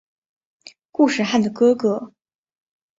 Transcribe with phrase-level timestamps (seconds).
[0.91, 2.11] 固始汗的哥哥。